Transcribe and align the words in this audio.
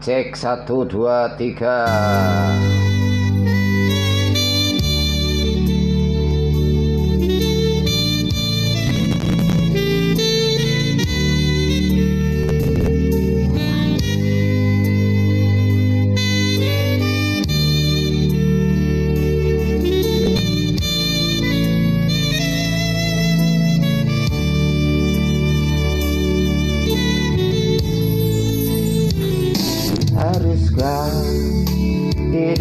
Cek 0.00 0.32
satu 0.32 0.88
dua 0.88 1.36
tiga. 1.36 1.84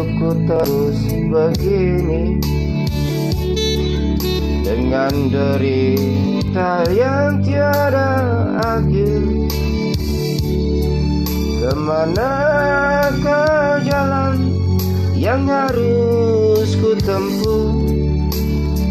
Hidupku 0.00 0.32
terus 0.48 0.96
begini. 1.28 2.40
Dengan 4.64 5.12
derita 5.28 6.88
yang 6.88 7.44
tiada 7.44 8.16
akhir. 8.64 9.20
Ke 11.60 11.76
mana 11.76 12.32
ke 13.20 13.44
jalan 13.84 14.56
yang 15.12 15.44
harus 15.44 16.72
ku 16.80 16.96
tempuh 16.96 17.84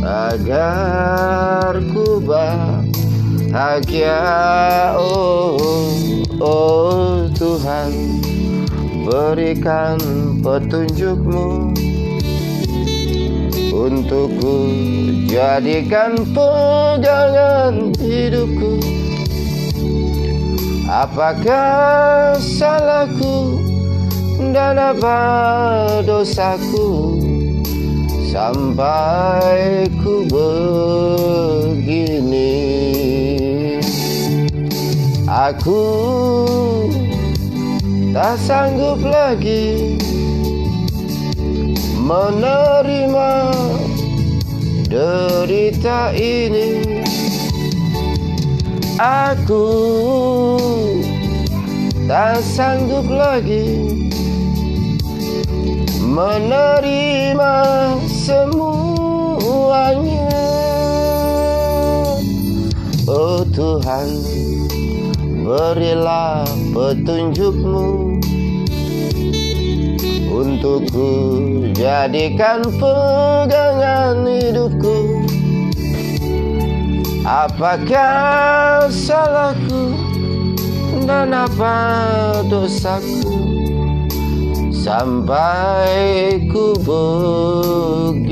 Agar 0.06 1.74
ku 1.90 2.22
bahagia? 2.22 4.22
Oh, 4.94 5.58
oh 6.38 7.26
Tuhan 7.34 8.29
Berikan 9.10 9.98
petunjukmu 10.46 11.74
Untukku. 13.74 14.70
Jadikan 15.26 16.14
pegangan 16.30 17.90
hidupku. 17.98 18.78
Apakah 20.86 22.38
salahku 22.38 23.58
dan 24.54 24.78
apa 24.78 25.18
dosaku? 26.06 27.18
Sampai 28.30 29.90
ku 30.06 30.22
begini. 30.30 31.82
Aku 35.26 36.19
tak 38.20 38.36
sanggup 38.36 39.00
lagi 39.00 39.96
menerima 42.04 43.32
derita 44.92 46.12
ini. 46.12 47.00
Aku 49.00 49.72
tak 52.12 52.44
sanggup 52.44 53.08
lagi 53.08 53.88
menerima 56.04 57.56
semuanya. 58.20 59.64
Oh 63.08 63.48
Tuhan, 63.48 64.12
berilah 65.50 66.46
petunjukmu 66.70 68.22
Untukku. 70.30 71.10
Jadikan 71.74 72.62
pegangan 72.78 74.24
hidupku. 74.24 75.26
Apakah 77.26 78.88
salahku 78.94 79.98
dan 81.04 81.34
apa 81.34 81.76
dosaku? 82.48 83.26
Sampai 84.72 86.40
ku 86.48 86.72
begini 88.08 88.30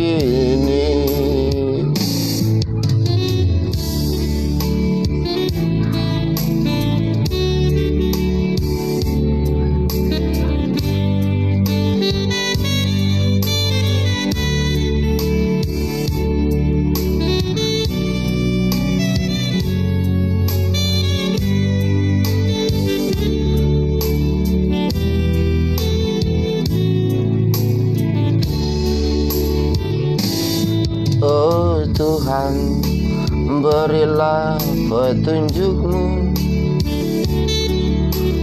berilah 34.17 34.57
petunjukmu 34.89 36.33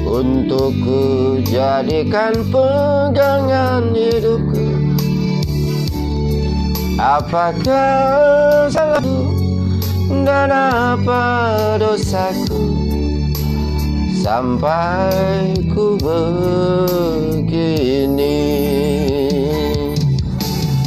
Untukku 0.06 1.42
jadikan 1.42 2.30
pegangan 2.46 3.90
hidupku. 3.90 4.62
Apakah 6.94 8.70
salahku 8.70 9.34
dan 10.22 10.54
apa 10.54 11.26
dosaku? 11.82 12.78
Sampai 14.22 15.58
ku 15.74 15.98
begini 15.98 17.50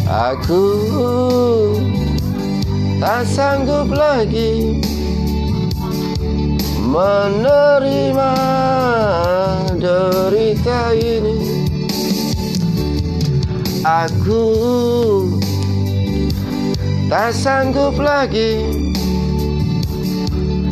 Aku 0.07 1.26
tak 2.97 3.29
sanggup 3.29 3.93
lagi 3.93 4.81
menerima 6.81 8.33
derita 9.77 10.97
ini. 10.97 11.69
Aku 13.85 14.45
tak 17.05 17.37
sanggup 17.37 18.01
lagi 18.01 18.65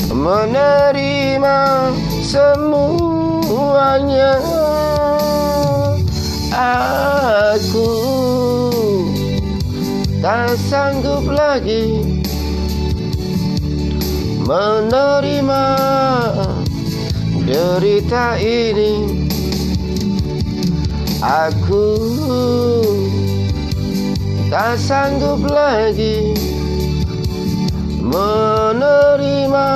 menerima 0.10 1.60
semuanya. 2.26 3.22
Tak 10.56 10.72
sanggup 10.72 11.28
lagi 11.28 12.00
menerima 14.48 15.68
derita 17.44 18.40
ini. 18.40 19.20
Aku 21.20 21.92
tak 24.48 24.80
sanggup 24.80 25.44
lagi 25.44 26.32
menerima. 28.00 29.68